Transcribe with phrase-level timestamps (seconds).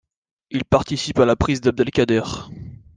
[0.49, 2.23] Il participe à la prise d'Abdel Kader.